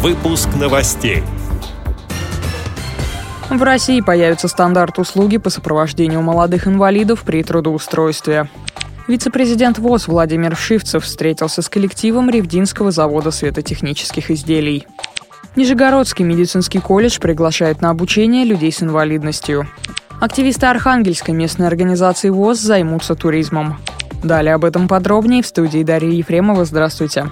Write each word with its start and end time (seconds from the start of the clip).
Выпуск 0.00 0.48
новостей. 0.54 1.24
В 3.50 3.60
России 3.60 4.00
появится 4.00 4.46
стандарт 4.46 4.96
услуги 5.00 5.38
по 5.38 5.50
сопровождению 5.50 6.22
молодых 6.22 6.68
инвалидов 6.68 7.24
при 7.24 7.42
трудоустройстве. 7.42 8.48
Вице-президент 9.08 9.80
ВОЗ 9.80 10.06
Владимир 10.06 10.54
Шивцев 10.54 11.02
встретился 11.02 11.62
с 11.62 11.68
коллективом 11.68 12.30
Ревдинского 12.30 12.92
завода 12.92 13.32
светотехнических 13.32 14.30
изделий. 14.30 14.86
Нижегородский 15.56 16.24
медицинский 16.24 16.78
колледж 16.78 17.18
приглашает 17.18 17.80
на 17.80 17.90
обучение 17.90 18.44
людей 18.44 18.70
с 18.70 18.80
инвалидностью. 18.84 19.66
Активисты 20.20 20.66
Архангельской 20.66 21.34
местной 21.34 21.66
организации 21.66 22.28
ВОЗ 22.28 22.60
займутся 22.60 23.16
туризмом. 23.16 23.80
Далее 24.22 24.54
об 24.54 24.64
этом 24.64 24.86
подробнее 24.86 25.42
в 25.42 25.46
студии 25.48 25.82
Дарьи 25.82 26.14
Ефремова. 26.14 26.64
Здравствуйте. 26.64 27.26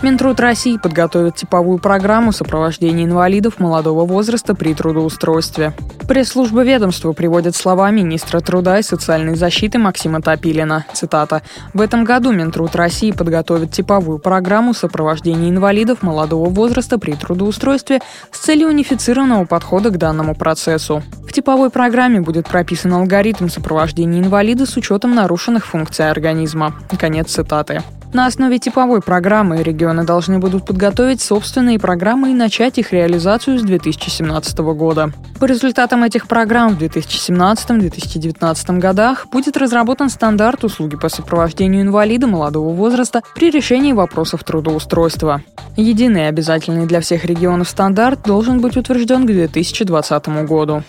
Минтруд 0.00 0.38
России 0.38 0.76
подготовит 0.76 1.34
типовую 1.34 1.80
программу 1.80 2.30
сопровождения 2.30 3.04
инвалидов 3.04 3.58
молодого 3.58 4.06
возраста 4.06 4.54
при 4.54 4.72
трудоустройстве. 4.72 5.72
Пресс-служба 6.06 6.62
ведомства 6.62 7.12
приводит 7.12 7.56
слова 7.56 7.90
министра 7.90 8.38
труда 8.38 8.78
и 8.78 8.82
социальной 8.82 9.34
защиты 9.34 9.78
Максима 9.78 10.22
Топилина. 10.22 10.86
Цитата. 10.92 11.42
«В 11.74 11.80
этом 11.80 12.04
году 12.04 12.30
Минтруд 12.30 12.76
России 12.76 13.10
подготовит 13.10 13.72
типовую 13.72 14.20
программу 14.20 14.72
сопровождения 14.72 15.50
инвалидов 15.50 16.02
молодого 16.02 16.48
возраста 16.48 16.98
при 16.98 17.14
трудоустройстве 17.14 18.00
с 18.30 18.38
целью 18.38 18.68
унифицированного 18.68 19.46
подхода 19.46 19.90
к 19.90 19.98
данному 19.98 20.36
процессу. 20.36 21.02
В 21.28 21.32
типовой 21.32 21.70
программе 21.70 22.20
будет 22.20 22.46
прописан 22.46 22.94
алгоритм 22.94 23.48
сопровождения 23.48 24.20
инвалида 24.20 24.64
с 24.64 24.76
учетом 24.76 25.16
нарушенных 25.16 25.66
функций 25.66 26.08
организма». 26.08 26.74
Конец 26.98 27.32
цитаты. 27.32 27.82
На 28.12 28.26
основе 28.26 28.58
типовой 28.58 29.02
программы 29.02 29.62
регионы 29.62 30.04
должны 30.04 30.38
будут 30.38 30.64
подготовить 30.64 31.20
собственные 31.20 31.78
программы 31.78 32.30
и 32.30 32.34
начать 32.34 32.78
их 32.78 32.92
реализацию 32.92 33.58
с 33.58 33.62
2017 33.62 34.58
года. 34.58 35.12
По 35.38 35.44
результатам 35.44 36.02
этих 36.04 36.26
программ 36.26 36.74
в 36.74 36.82
2017-2019 36.82 38.78
годах 38.78 39.26
будет 39.30 39.58
разработан 39.58 40.08
стандарт 40.08 40.64
услуги 40.64 40.96
по 40.96 41.10
сопровождению 41.10 41.82
инвалида 41.82 42.26
молодого 42.26 42.72
возраста 42.72 43.22
при 43.34 43.50
решении 43.50 43.92
вопросов 43.92 44.42
трудоустройства. 44.42 45.42
Единый 45.76 46.28
обязательный 46.28 46.86
для 46.86 47.02
всех 47.02 47.26
регионов 47.26 47.68
стандарт 47.68 48.22
должен 48.24 48.60
быть 48.60 48.78
утвержден 48.78 49.24
к 49.24 49.26
2020 49.26 50.28
году. 50.46 50.82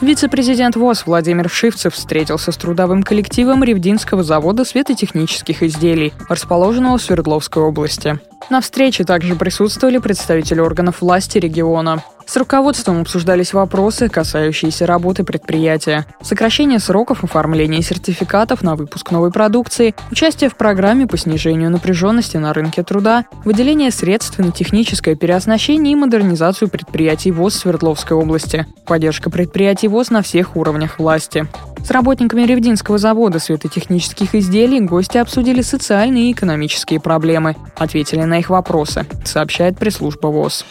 Вице-президент 0.00 0.76
ВОЗ 0.76 1.04
Владимир 1.04 1.50
Шивцев 1.50 1.94
встретился 1.94 2.52
с 2.52 2.56
трудовым 2.56 3.02
коллективом 3.02 3.62
Ревдинского 3.62 4.22
завода 4.22 4.64
светотехнических 4.64 5.62
изделий, 5.62 6.14
расположенного 6.26 6.96
в 6.96 7.02
Свердловской 7.02 7.62
области. 7.62 8.18
На 8.48 8.60
встрече 8.60 9.04
также 9.04 9.36
присутствовали 9.36 9.98
представители 9.98 10.60
органов 10.60 11.02
власти 11.02 11.38
региона. 11.38 12.02
С 12.26 12.36
руководством 12.36 13.00
обсуждались 13.00 13.52
вопросы, 13.52 14.08
касающиеся 14.08 14.86
работы 14.86 15.24
предприятия, 15.24 16.06
сокращение 16.22 16.78
сроков 16.78 17.24
оформления 17.24 17.82
сертификатов 17.82 18.62
на 18.62 18.76
выпуск 18.76 19.10
новой 19.10 19.32
продукции, 19.32 19.96
участие 20.12 20.48
в 20.48 20.54
программе 20.54 21.08
по 21.08 21.16
снижению 21.16 21.70
напряженности 21.70 22.36
на 22.36 22.52
рынке 22.52 22.84
труда, 22.84 23.24
выделение 23.44 23.90
средств 23.90 24.38
на 24.38 24.52
техническое 24.52 25.16
переоснащение 25.16 25.92
и 25.92 25.96
модернизацию 25.96 26.68
предприятий 26.68 27.32
ВОЗ 27.32 27.56
Свердловской 27.56 28.16
области, 28.16 28.64
поддержка 28.86 29.28
предприятий 29.28 29.88
ВОЗ 29.88 30.10
на 30.10 30.22
всех 30.22 30.54
уровнях 30.54 31.00
власти. 31.00 31.48
С 31.84 31.90
работниками 31.90 32.42
Ревдинского 32.42 32.98
завода 32.98 33.38
светотехнических 33.38 34.34
изделий 34.34 34.80
гости 34.80 35.18
обсудили 35.18 35.62
социальные 35.62 36.30
и 36.30 36.32
экономические 36.32 37.00
проблемы, 37.00 37.56
ответили 37.76 38.22
на 38.22 38.38
их 38.38 38.50
вопросы, 38.50 39.06
сообщает 39.24 39.78
пресс-служба 39.78 40.28
ВОЗ. 40.28 40.64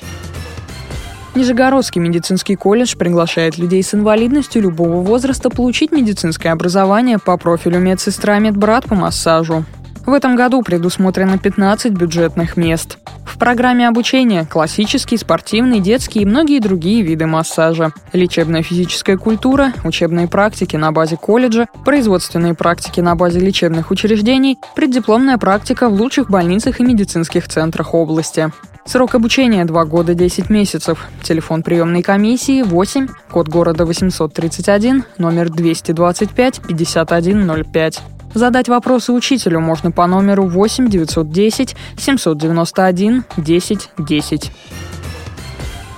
Нижегородский 1.35 2.01
медицинский 2.01 2.55
колледж 2.55 2.95
приглашает 2.97 3.57
людей 3.57 3.83
с 3.83 3.93
инвалидностью 3.93 4.61
любого 4.61 5.01
возраста 5.01 5.49
получить 5.49 5.91
медицинское 5.91 6.49
образование 6.49 7.19
по 7.19 7.37
профилю 7.37 7.79
медсестра 7.79 8.39
медбрат 8.39 8.85
по 8.85 8.95
массажу. 8.95 9.63
В 10.05 10.13
этом 10.13 10.35
году 10.35 10.61
предусмотрено 10.61 11.37
15 11.37 11.93
бюджетных 11.93 12.57
мест. 12.57 12.97
В 13.25 13.37
программе 13.37 13.87
обучения 13.87 14.45
классический, 14.45 15.17
спортивный, 15.17 15.79
детский 15.79 16.21
и 16.21 16.25
многие 16.25 16.59
другие 16.59 17.03
виды 17.03 17.25
массажа, 17.25 17.91
лечебная 18.11 18.63
физическая 18.63 19.17
культура, 19.17 19.71
учебные 19.83 20.27
практики 20.27 20.75
на 20.75 20.91
базе 20.91 21.15
колледжа, 21.15 21.67
производственные 21.85 22.53
практики 22.53 22.99
на 22.99 23.15
базе 23.15 23.39
лечебных 23.39 23.91
учреждений, 23.91 24.57
преддипломная 24.75 25.37
практика 25.37 25.89
в 25.89 25.93
лучших 25.93 26.29
больницах 26.29 26.79
и 26.79 26.83
медицинских 26.83 27.47
центрах 27.47 27.93
области. 27.93 28.51
Срок 28.85 29.13
обучения 29.15 29.65
2 29.65 29.85
года 29.85 30.15
10 30.15 30.49
месяцев. 30.49 31.07
Телефон 31.21 31.61
приемной 31.61 32.01
комиссии 32.01 32.63
8, 32.63 33.07
код 33.29 33.47
города 33.47 33.85
831, 33.85 35.03
номер 35.17 35.49
225 35.49 36.61
5105. 36.67 38.01
Задать 38.33 38.69
вопросы 38.69 39.11
учителю 39.11 39.59
можно 39.59 39.91
по 39.91 40.05
номеру 40.07 40.45
8 40.47 40.89
910 40.89 41.75
791 41.97 43.23
10 43.37 43.89
10. 43.97 44.51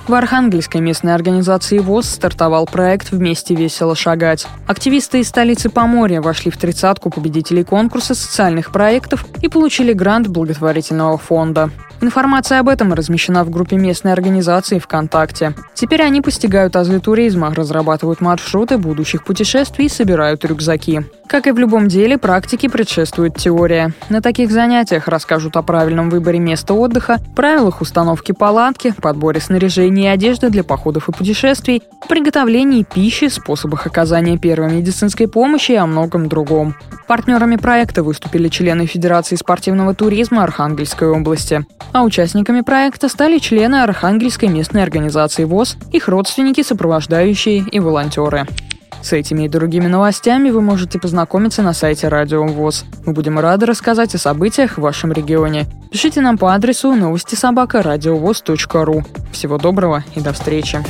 В 0.08 0.14
Архангельской 0.14 0.80
местной 0.80 1.14
организации 1.14 1.78
ВОЗ 1.78 2.08
стартовал 2.08 2.66
проект 2.66 3.12
«Вместе 3.12 3.54
весело 3.54 3.94
шагать». 3.94 4.48
Активисты 4.66 5.20
из 5.20 5.28
столицы 5.28 5.70
Поморья 5.70 6.20
вошли 6.20 6.50
в 6.50 6.56
тридцатку 6.56 7.08
победителей 7.08 7.62
конкурса 7.62 8.14
социальных 8.14 8.72
проектов 8.72 9.24
и 9.40 9.48
получили 9.48 9.92
грант 9.92 10.26
благотворительного 10.26 11.18
фонда. 11.18 11.70
Информация 12.02 12.58
об 12.58 12.68
этом 12.68 12.92
размещена 12.92 13.44
в 13.44 13.50
группе 13.50 13.76
местной 13.76 14.12
организации 14.12 14.80
ВКонтакте. 14.80 15.54
Теперь 15.72 16.02
они 16.02 16.20
постигают 16.20 16.74
азы 16.74 16.98
туризма, 16.98 17.54
разрабатывают 17.54 18.20
маршруты 18.20 18.76
будущих 18.76 19.24
путешествий 19.24 19.86
и 19.86 19.88
собирают 19.88 20.44
рюкзаки. 20.44 21.02
Как 21.28 21.46
и 21.46 21.52
в 21.52 21.58
любом 21.60 21.86
деле, 21.86 22.18
практике 22.18 22.68
предшествует 22.68 23.36
теория. 23.36 23.94
На 24.08 24.20
таких 24.20 24.50
занятиях 24.50 25.06
расскажут 25.06 25.56
о 25.56 25.62
правильном 25.62 26.10
выборе 26.10 26.40
места 26.40 26.74
отдыха, 26.74 27.20
правилах 27.36 27.80
установки 27.80 28.32
палатки, 28.32 28.92
подборе 29.00 29.40
снаряжения 29.40 30.10
и 30.10 30.14
одежды 30.14 30.50
для 30.50 30.64
походов 30.64 31.08
и 31.08 31.12
путешествий, 31.12 31.84
приготовлении 32.08 32.82
пищи, 32.82 33.28
способах 33.28 33.86
оказания 33.86 34.38
первой 34.38 34.72
медицинской 34.72 35.28
помощи 35.28 35.72
и 35.72 35.76
о 35.76 35.86
многом 35.86 36.28
другом. 36.28 36.74
Партнерами 37.06 37.56
проекта 37.56 38.02
выступили 38.02 38.48
члены 38.48 38.86
Федерации 38.86 39.36
спортивного 39.36 39.94
туризма 39.94 40.42
Архангельской 40.42 41.08
области. 41.08 41.64
А 41.92 42.02
участниками 42.04 42.62
проекта 42.62 43.08
стали 43.08 43.38
члены 43.38 43.82
Архангельской 43.82 44.48
местной 44.48 44.82
организации 44.82 45.44
ВОЗ, 45.44 45.76
их 45.92 46.08
родственники, 46.08 46.62
сопровождающие 46.62 47.58
и 47.58 47.80
волонтеры. 47.80 48.46
С 49.02 49.12
этими 49.12 49.44
и 49.44 49.48
другими 49.48 49.88
новостями 49.88 50.50
вы 50.50 50.62
можете 50.62 50.98
познакомиться 50.98 51.62
на 51.62 51.72
сайте 51.72 52.08
Радио 52.08 52.46
ВОЗ. 52.46 52.84
Мы 53.04 53.12
будем 53.12 53.38
рады 53.38 53.66
рассказать 53.66 54.14
о 54.14 54.18
событиях 54.18 54.78
в 54.78 54.80
вашем 54.80 55.12
регионе. 55.12 55.66
Пишите 55.90 56.20
нам 56.20 56.38
по 56.38 56.54
адресу 56.54 56.94
новости 56.94 57.34
собака 57.34 57.82
ру. 57.82 59.04
Всего 59.32 59.58
доброго 59.58 60.04
и 60.14 60.20
до 60.20 60.32
встречи. 60.32 60.82